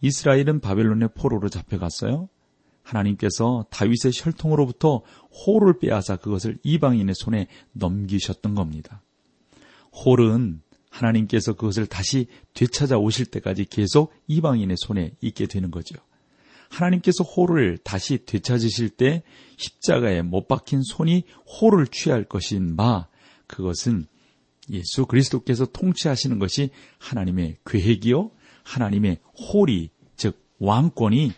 이스라엘은 0.00 0.60
바벨론의 0.60 1.10
포로로 1.16 1.48
잡혀갔어요. 1.48 2.28
하나님께서 2.82 3.66
다윗의 3.70 4.12
혈통으로부터 4.14 5.02
호를 5.30 5.78
빼앗아 5.80 6.16
그것을 6.16 6.58
이방인의 6.62 7.14
손에 7.16 7.48
넘기셨던 7.72 8.54
겁니다. 8.54 9.02
홀은 9.92 10.62
하나님께서 10.90 11.54
그것을 11.54 11.86
다시 11.86 12.26
되찾아 12.54 12.98
오실 12.98 13.26
때까지 13.26 13.66
계속 13.66 14.12
이방인의 14.26 14.76
손에 14.78 15.12
있게 15.20 15.46
되는 15.46 15.70
거죠. 15.70 15.96
하나님께서 16.70 17.24
호를 17.24 17.78
다시 17.78 18.24
되찾으실 18.24 18.90
때 18.90 19.22
십자가에 19.56 20.22
못 20.22 20.48
박힌 20.48 20.82
손이 20.82 21.24
호를 21.46 21.86
취할 21.86 22.24
것인 22.24 22.76
마 22.76 23.06
그것은 23.46 24.06
예수 24.70 25.06
그리스도께서 25.06 25.66
통치하시는 25.66 26.38
것이 26.38 26.70
하나님의 26.98 27.56
계획이요 27.64 28.30
하나님의 28.64 29.18
홀이 29.52 29.88
즉 30.16 30.38
왕권이 30.58 31.32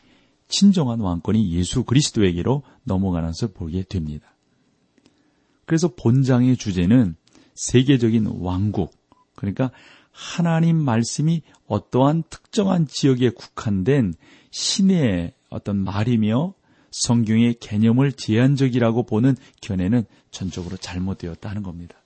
진정한 0.48 0.98
왕권이 0.98 1.52
예수 1.54 1.84
그리스도에게로 1.84 2.64
넘어가는 2.82 3.28
것을 3.28 3.52
보게 3.52 3.84
됩니다. 3.84 4.34
그래서 5.64 5.94
본장의 5.94 6.56
주제는 6.56 7.14
세계적인 7.54 8.26
왕국 8.40 8.99
그러니까 9.40 9.70
하나님 10.12 10.76
말씀이 10.76 11.40
어떠한 11.66 12.24
특정한 12.28 12.86
지역에 12.86 13.30
국한된 13.30 14.12
신의 14.50 15.32
어떤 15.48 15.78
말이며 15.78 16.52
성경의 16.90 17.54
개념을 17.54 18.12
제한적이라고 18.12 19.04
보는 19.04 19.36
견해는 19.62 20.04
전적으로 20.30 20.76
잘못되었다 20.76 21.48
하는 21.48 21.62
겁니다. 21.62 21.96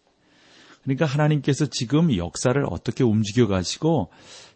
그러니까 0.85 1.07
하나님께서 1.07 1.67
지금 1.67 2.15
역사를 2.17 2.63
어떻게 2.71 3.03
움직여 3.03 3.49
가시고 3.49 4.11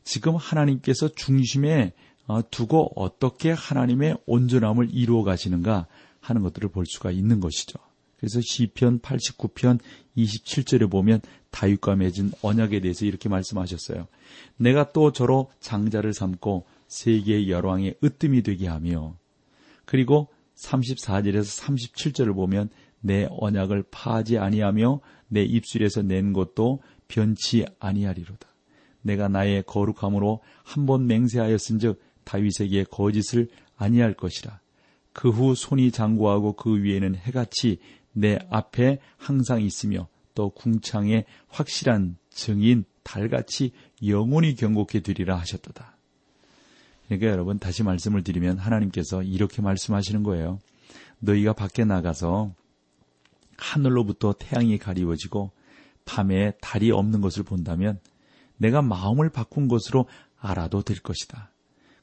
지금 0.04 0.36
하나님께서 0.36 1.08
중심에 1.08 1.94
어, 2.26 2.42
두고 2.50 2.92
어떻게 2.94 3.50
하나님의 3.50 4.18
온전함을 4.26 4.90
이루어 4.92 5.24
가시는가 5.24 5.86
하는 6.20 6.42
것들을 6.42 6.68
볼 6.68 6.84
수가 6.86 7.10
있는 7.10 7.40
것이죠. 7.40 7.78
그래서 8.18 8.40
시편 8.42 9.00
89편 9.00 9.78
27절에 10.16 10.90
보면 10.90 11.20
다윗과 11.50 11.96
맺은 11.96 12.32
언약에 12.42 12.80
대해서 12.80 13.06
이렇게 13.06 13.28
말씀하셨어요. 13.28 14.08
내가 14.56 14.92
또 14.92 15.12
저로 15.12 15.50
장자를 15.60 16.12
삼고 16.12 16.66
세계의 16.88 17.50
열왕의 17.50 17.96
으뜸이 18.02 18.42
되게 18.42 18.66
하며 18.66 19.16
그리고 19.84 20.28
34절에서 20.56 21.62
37절을 21.62 22.34
보면 22.34 22.70
내 23.00 23.28
언약을 23.30 23.84
파하지 23.90 24.38
아니하며 24.38 25.00
내 25.28 25.42
입술에서 25.42 26.02
낸 26.02 26.32
것도 26.32 26.82
변치 27.06 27.64
아니하리로다. 27.78 28.48
내가 29.02 29.28
나의 29.28 29.62
거룩함으로 29.64 30.40
한 30.64 30.86
번 30.86 31.06
맹세하였은즉 31.06 32.00
다윗에게 32.24 32.84
거짓을 32.90 33.48
아니할 33.76 34.14
것이라. 34.14 34.60
그 35.12 35.30
후 35.30 35.54
손이 35.54 35.90
장구하고 35.92 36.54
그 36.54 36.82
위에는 36.82 37.14
해같이 37.16 37.78
내 38.12 38.38
앞에 38.50 38.98
항상 39.16 39.62
있으며 39.62 40.08
또 40.34 40.50
궁창에 40.50 41.24
확실한 41.48 42.16
증인 42.30 42.84
달같이 43.02 43.72
영원히 44.06 44.54
경고케 44.54 45.00
되리라 45.00 45.36
하셨도다. 45.36 45.96
그러니까 47.06 47.28
여러분 47.28 47.58
다시 47.58 47.82
말씀을 47.82 48.22
드리면 48.22 48.58
하나님께서 48.58 49.22
이렇게 49.22 49.62
말씀하시는 49.62 50.22
거예요. 50.22 50.58
너희가 51.20 51.54
밖에 51.54 51.84
나가서 51.84 52.52
하늘로부터 53.56 54.34
태양이 54.38 54.78
가리워지고 54.78 55.50
밤에 56.04 56.52
달이 56.60 56.90
없는 56.90 57.20
것을 57.20 57.42
본다면 57.42 57.98
내가 58.56 58.82
마음을 58.82 59.30
바꾼 59.30 59.68
것으로 59.68 60.06
알아도 60.38 60.82
될 60.82 61.00
것이다. 61.00 61.50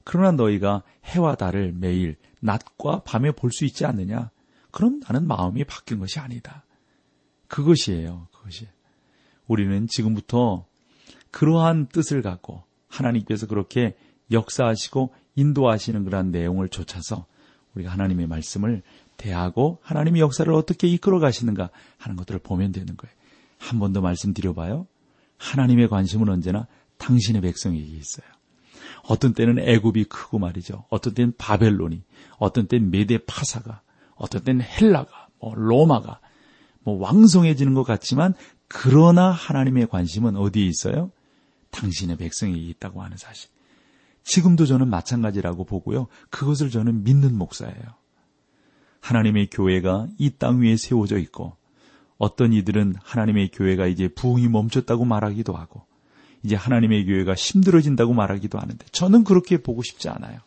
그러나 0.03 0.31
너희가 0.31 0.83
해와 1.05 1.35
달을 1.35 1.73
매일 1.73 2.17
낮과 2.39 3.03
밤에 3.03 3.31
볼 3.31 3.51
수 3.51 3.65
있지 3.65 3.85
않느냐? 3.85 4.31
그럼 4.75 4.99
나는 5.07 5.25
마음이 5.25 5.63
바뀐 5.63 5.99
것이 5.99 6.19
아니다. 6.19 6.65
그것이에요. 7.47 8.27
그것이. 8.33 8.67
우리는 9.47 9.87
지금부터 9.87 10.65
그러한 11.31 11.87
뜻을 11.87 12.21
갖고 12.21 12.63
하나님께서 12.89 13.47
그렇게 13.47 13.95
역사하시고 14.31 15.13
인도하시는 15.35 16.03
그러한 16.03 16.31
내용을 16.31 16.67
좇아서 16.67 17.25
우리가 17.73 17.89
하나님의 17.89 18.27
말씀을 18.27 18.83
대하고 19.15 19.79
하나님의 19.81 20.19
역사를 20.19 20.51
어떻게 20.53 20.87
이끌어 20.87 21.19
가시는가 21.19 21.69
하는 21.97 22.17
것들을 22.17 22.41
보면 22.41 22.73
되는 22.73 22.97
거예요. 22.97 23.15
한 23.57 23.79
번 23.79 23.93
더 23.93 24.01
말씀드려봐요. 24.01 24.87
하나님의 25.37 25.87
관심은 25.87 26.27
언제나 26.27 26.67
당신의 26.97 27.41
백성에게 27.43 27.81
있어요. 27.81 28.27
어떤 29.07 29.33
때는 29.33 29.57
애굽이 29.59 30.03
크고 30.05 30.37
말이죠. 30.37 30.83
어떤 30.89 31.13
때는 31.13 31.33
바벨론이, 31.37 32.03
어떤 32.39 32.67
때는 32.67 32.91
메대 32.91 33.19
파사가, 33.25 33.84
어떤 34.15 34.43
때는 34.43 34.61
헬라가, 34.63 35.27
뭐 35.39 35.53
로마가, 35.55 36.19
뭐 36.83 36.97
왕성해지는 36.99 37.73
것 37.73 37.83
같지만 37.83 38.33
그러나 38.67 39.31
하나님의 39.31 39.87
관심은 39.87 40.35
어디에 40.35 40.65
있어요? 40.65 41.11
당신의 41.71 42.17
백성에게 42.17 42.59
있다고 42.59 43.03
하는 43.03 43.17
사실. 43.17 43.49
지금도 44.23 44.65
저는 44.65 44.89
마찬가지라고 44.89 45.65
보고요. 45.65 46.07
그것을 46.29 46.69
저는 46.69 47.03
믿는 47.03 47.37
목사예요. 47.37 47.75
하나님의 49.01 49.49
교회가 49.51 50.07
이 50.17 50.31
땅 50.31 50.61
위에 50.61 50.77
세워져 50.77 51.19
있고 51.19 51.55
어떤 52.17 52.53
이들은 52.53 52.95
하나님의 53.03 53.51
교회가 53.51 53.85
이제 53.87 54.07
부흥이 54.07 54.47
멈췄다고 54.47 55.05
말하기도 55.05 55.53
하고 55.53 55.85
이제 56.43 56.55
하나님의 56.55 57.05
교회가 57.05 57.35
힘들어진다고 57.35 58.13
말하기도 58.13 58.57
하는데 58.57 58.83
저는 58.91 59.23
그렇게 59.23 59.61
보고 59.61 59.83
싶지 59.83 60.09
않아요. 60.09 60.39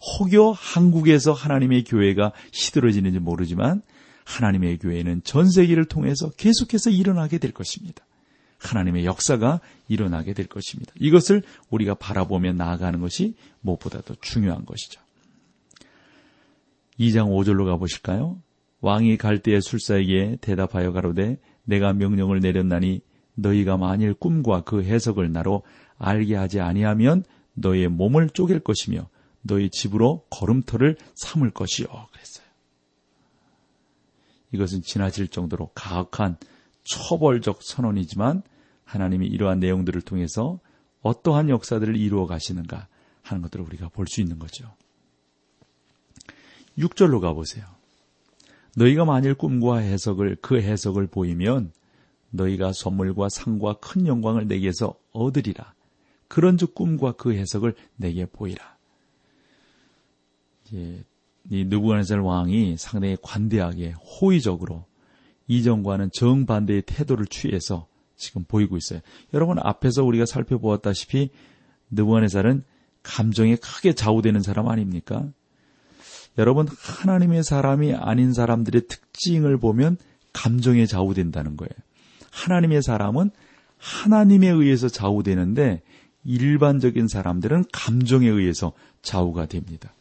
혹여 0.00 0.52
한국에서 0.56 1.32
하나님의 1.32 1.84
교회가 1.84 2.32
시들어지는지 2.52 3.18
모르지만 3.18 3.82
하나님의 4.24 4.78
교회는 4.78 5.22
전 5.24 5.50
세계를 5.50 5.86
통해서 5.86 6.30
계속해서 6.30 6.90
일어나게 6.90 7.38
될 7.38 7.52
것입니다. 7.52 8.04
하나님의 8.58 9.04
역사가 9.04 9.60
일어나게 9.88 10.34
될 10.34 10.46
것입니다. 10.46 10.92
이것을 10.98 11.42
우리가 11.70 11.94
바라보며 11.94 12.52
나아가는 12.52 13.00
것이 13.00 13.34
무엇보다도 13.60 14.16
중요한 14.20 14.64
것이죠. 14.64 15.00
2장 16.98 17.28
5절로 17.28 17.64
가보실까요? 17.66 18.38
왕이 18.80 19.16
갈대의 19.16 19.62
술사에게 19.62 20.38
대답하여 20.40 20.92
가로되 20.92 21.38
내가 21.64 21.92
명령을 21.92 22.40
내렸나니 22.40 23.00
너희가 23.34 23.76
만일 23.76 24.14
꿈과 24.14 24.62
그 24.62 24.82
해석을 24.82 25.32
나로 25.32 25.62
알게 25.96 26.34
하지 26.34 26.60
아니하면 26.60 27.24
너희의 27.54 27.88
몸을 27.88 28.30
쪼갤 28.30 28.60
것이며 28.60 29.08
너희 29.42 29.70
집으로 29.70 30.26
걸음터를 30.30 30.96
삼을 31.14 31.50
것이요. 31.50 31.86
그랬어요. 31.86 32.46
이것은 34.52 34.82
지나칠 34.82 35.28
정도로 35.28 35.70
가혹한 35.74 36.36
초벌적 36.84 37.62
선언이지만 37.62 38.42
하나님이 38.84 39.26
이러한 39.26 39.60
내용들을 39.60 40.00
통해서 40.02 40.58
어떠한 41.02 41.50
역사들을 41.50 41.96
이루어 41.96 42.26
가시는가 42.26 42.88
하는 43.22 43.42
것들을 43.42 43.64
우리가 43.66 43.90
볼 43.90 44.06
수 44.06 44.20
있는 44.20 44.38
거죠. 44.38 44.74
6절로 46.78 47.20
가보세요. 47.20 47.66
너희가 48.76 49.04
만일 49.04 49.34
꿈과 49.34 49.78
해석을 49.78 50.38
그 50.40 50.60
해석을 50.60 51.08
보이면 51.08 51.72
너희가 52.30 52.72
선물과 52.72 53.28
상과 53.30 53.74
큰 53.80 54.06
영광을 54.06 54.46
내게서 54.46 54.94
얻으리라. 55.12 55.74
그런 56.28 56.56
즉 56.56 56.74
꿈과 56.74 57.12
그 57.12 57.34
해석을 57.34 57.74
내게 57.96 58.26
보이라. 58.26 58.77
이제 60.68 61.04
이 61.50 61.64
느부갓네살 61.64 62.20
왕이 62.20 62.76
상당히 62.78 63.16
관대하게 63.22 63.92
호의적으로 63.92 64.84
이전과는 65.46 66.10
정반대의 66.12 66.82
태도를 66.82 67.26
취해서 67.26 67.86
지금 68.16 68.44
보이고 68.44 68.76
있어요. 68.76 69.00
여러분 69.32 69.58
앞에서 69.58 70.04
우리가 70.04 70.26
살펴보았다시피 70.26 71.30
느부갓네살은 71.90 72.64
감정에 73.02 73.56
크게 73.56 73.94
좌우되는 73.94 74.42
사람 74.42 74.68
아닙니까? 74.68 75.26
여러분 76.36 76.68
하나님의 76.68 77.42
사람이 77.42 77.94
아닌 77.94 78.32
사람들의 78.32 78.82
특징을 78.88 79.56
보면 79.56 79.96
감정에 80.32 80.84
좌우된다는 80.86 81.56
거예요. 81.56 81.70
하나님의 82.30 82.82
사람은 82.82 83.30
하나님에 83.78 84.48
의해서 84.48 84.88
좌우되는데 84.88 85.82
일반적인 86.24 87.08
사람들은 87.08 87.64
감정에 87.72 88.28
의해서 88.28 88.72
좌우가 89.02 89.46
됩니다. 89.46 89.94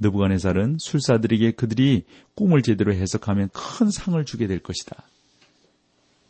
느부갓네살은 0.00 0.78
술사들에게 0.78 1.52
그들이 1.52 2.04
꿈을 2.34 2.62
제대로 2.62 2.92
해석하면 2.92 3.50
큰 3.52 3.90
상을 3.90 4.22
주게 4.24 4.46
될 4.46 4.58
것이다. 4.58 5.04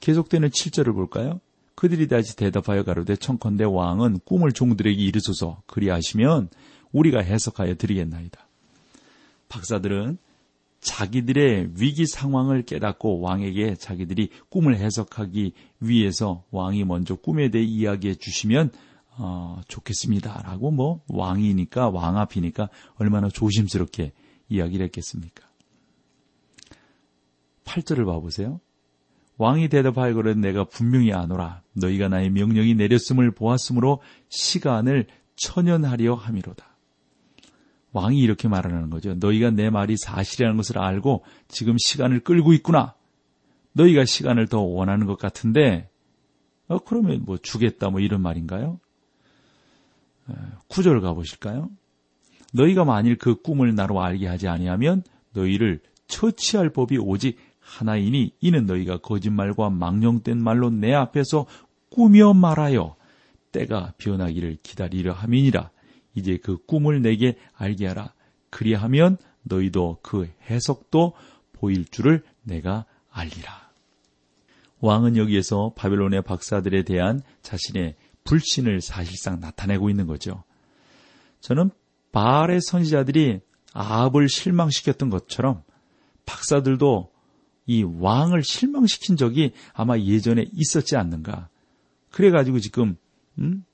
계속되는 0.00 0.50
7절을 0.50 0.94
볼까요? 0.94 1.40
그들이 1.74 2.08
다시 2.08 2.36
대답하여 2.36 2.84
가로되 2.84 3.16
청컨대 3.16 3.64
왕은 3.64 4.20
꿈을 4.24 4.52
종들에게 4.52 5.00
이르소서 5.00 5.62
그리하시면 5.66 6.50
우리가 6.92 7.20
해석하여 7.20 7.76
드리겠나이다. 7.76 8.46
박사들은 9.48 10.18
자기들의 10.80 11.72
위기 11.78 12.06
상황을 12.06 12.62
깨닫고 12.62 13.20
왕에게 13.20 13.76
자기들이 13.76 14.30
꿈을 14.48 14.76
해석하기 14.76 15.52
위해서 15.80 16.44
왕이 16.50 16.84
먼저 16.84 17.14
꿈에 17.14 17.50
대해 17.50 17.64
이야기해 17.64 18.14
주시면 18.14 18.72
어, 19.18 19.60
좋겠습니다라고 19.68 20.70
뭐 20.70 21.02
왕이니까 21.08 21.90
왕 21.90 22.16
앞이니까 22.18 22.68
얼마나 22.96 23.28
조심스럽게 23.28 24.12
이야기를 24.48 24.84
했겠습니까? 24.86 25.48
8절을 27.64 28.06
봐보세요. 28.06 28.60
왕이 29.36 29.68
대답하여 29.68 30.14
그래 30.14 30.34
내가 30.34 30.64
분명히 30.64 31.12
아노라 31.12 31.62
너희가 31.72 32.08
나의 32.08 32.30
명령이 32.30 32.74
내렸음을 32.74 33.30
보았으므로 33.30 34.02
시간을 34.28 35.06
천연하려 35.36 36.14
함이로다. 36.14 36.76
왕이 37.92 38.18
이렇게 38.18 38.48
말하는 38.48 38.90
거죠. 38.90 39.14
너희가 39.14 39.50
내 39.50 39.70
말이 39.70 39.96
사실이라는 39.96 40.56
것을 40.56 40.78
알고 40.78 41.24
지금 41.48 41.76
시간을 41.78 42.20
끌고 42.20 42.52
있구나. 42.52 42.94
너희가 43.72 44.04
시간을 44.04 44.48
더 44.48 44.60
원하는 44.60 45.06
것 45.06 45.18
같은데, 45.18 45.88
어, 46.68 46.78
그러면 46.78 47.24
뭐 47.24 47.36
주겠다 47.38 47.90
뭐 47.90 48.00
이런 48.00 48.20
말인가요? 48.20 48.78
구절 50.68 51.00
가보실까요? 51.00 51.70
너희가 52.52 52.84
만일 52.84 53.16
그 53.16 53.40
꿈을 53.40 53.74
나로 53.74 54.02
알게 54.02 54.26
하지 54.26 54.48
아니하면 54.48 55.02
너희를 55.32 55.80
처치할 56.08 56.70
법이 56.70 56.98
오직 56.98 57.38
하나이니 57.60 58.32
이는 58.40 58.66
너희가 58.66 58.98
거짓말과 58.98 59.70
망령된 59.70 60.42
말로 60.42 60.70
내 60.70 60.92
앞에서 60.92 61.46
꾸며 61.90 62.34
말하여 62.34 62.96
때가 63.52 63.94
변하기를 63.98 64.58
기다리려 64.62 65.12
함이니라. 65.12 65.70
이제 66.14 66.38
그 66.38 66.58
꿈을 66.66 67.02
내게 67.02 67.36
알게 67.54 67.86
하라. 67.86 68.12
그리하면 68.50 69.16
너희도 69.42 69.98
그 70.02 70.28
해석도 70.48 71.12
보일 71.52 71.84
줄을 71.84 72.22
내가 72.42 72.84
알리라. 73.10 73.70
왕은 74.80 75.16
여기에서 75.16 75.72
바벨론의 75.76 76.22
박사들에 76.22 76.84
대한 76.84 77.22
자신의 77.42 77.94
불신을 78.24 78.80
사실상 78.80 79.40
나타내고 79.40 79.90
있는 79.90 80.06
거죠. 80.06 80.44
저는 81.40 81.70
바알의 82.12 82.60
선지자들이 82.60 83.40
아합을 83.72 84.28
실망시켰던 84.28 85.10
것처럼 85.10 85.62
박사들도 86.26 87.10
이 87.66 87.82
왕을 87.84 88.42
실망시킨 88.42 89.16
적이 89.16 89.52
아마 89.72 89.98
예전에 89.98 90.44
있었지 90.52 90.96
않는가. 90.96 91.48
그래가지고 92.10 92.58
지금 92.58 92.96
음? 93.38 93.64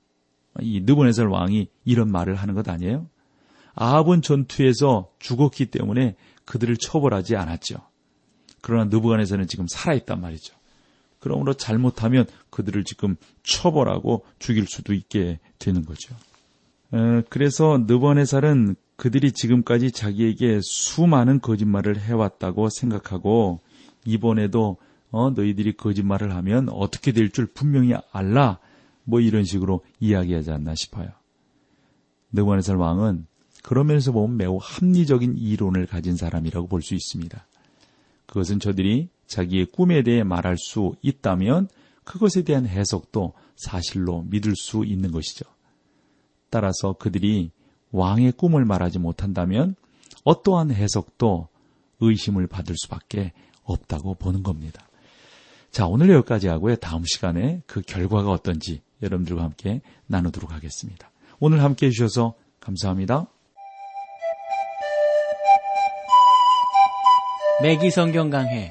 이 0.61 0.81
느부네살 0.81 1.27
왕이 1.27 1.69
이런 1.85 2.11
말을 2.11 2.35
하는 2.35 2.55
것 2.55 2.69
아니에요? 2.69 3.09
아합은 3.75 4.23
전투에서 4.23 5.11
죽었기 5.19 5.67
때문에 5.67 6.17
그들을 6.45 6.77
처벌하지 6.77 7.37
않았죠. 7.37 7.77
그러나 8.63 8.85
느부갓네살은 8.85 9.47
지금 9.49 9.67
살아있단 9.69 10.21
말이죠. 10.21 10.57
그러므로 11.27 11.55
잘못하면 11.55 12.25
그들을 12.51 12.85
지금 12.85 13.17
처벌하고 13.43 14.25
죽일 14.39 14.69
수도 14.69 14.95
있게 14.95 15.41
되는 15.59 15.85
거죠. 15.85 16.15
그래서 17.29 17.79
느부갓네살은 17.79 18.77
그들이 18.95 19.33
지금까지 19.33 19.91
자기에게 19.91 20.61
수많은 20.63 21.41
거짓말을 21.41 21.99
해왔다고 21.99 22.69
생각하고 22.71 23.59
이번에도 24.05 24.77
어, 25.11 25.31
너희들이 25.31 25.73
거짓말을 25.77 26.33
하면 26.37 26.69
어떻게 26.69 27.11
될 27.11 27.31
줄 27.31 27.47
분명히 27.47 27.95
알라 28.13 28.61
뭐 29.03 29.19
이런 29.21 29.43
식으로 29.43 29.83
이야기하지 29.99 30.53
않나 30.53 30.77
싶어요. 30.77 31.09
느부갓네살 32.31 32.77
왕은 32.77 33.27
그러면서 33.65 34.13
보면 34.13 34.37
매우 34.37 34.59
합리적인 34.63 35.39
이론을 35.39 35.87
가진 35.87 36.15
사람이라고 36.17 36.69
볼 36.69 36.83
수 36.83 36.95
있습니다. 36.95 37.45
그것은 38.27 38.61
저들이 38.61 39.09
자기의 39.27 39.67
꿈에 39.67 40.03
대해 40.03 40.23
말할 40.23 40.57
수 40.59 40.95
있다면 41.03 41.69
그것에 42.05 42.43
대한 42.43 42.67
해석도 42.67 43.33
사실로 43.57 44.23
믿을 44.29 44.55
수 44.57 44.85
있는 44.85 45.11
것이죠. 45.11 45.45
따라서 46.51 46.93
그들이 46.93 47.51
왕의 47.91 48.33
꿈을 48.33 48.65
말하지 48.65 48.99
못한다면 48.99 49.75
어떠한 50.25 50.71
해석도 50.71 51.49
의심을 52.01 52.47
받을 52.47 52.75
수밖에 52.79 53.33
없다고 53.65 54.15
보는 54.15 54.43
겁니다. 54.43 54.87
자, 55.71 55.87
오늘 55.87 56.11
여기까지 56.11 56.49
하고요. 56.49 56.77
다음 56.77 57.05
시간에 57.05 57.63
그 57.67 57.83
결과가 57.83 58.31
어떤지 58.31 58.83
여러분들과 59.03 59.43
함께 59.43 59.83
나누도록 60.07 60.53
하겠습니다. 60.53 61.11
오늘 61.39 61.63
함께 61.63 61.87
해주셔서 61.87 62.35
감사합니다. 62.61 63.27
매기 67.63 67.91
성경 67.91 68.31
강해 68.31 68.71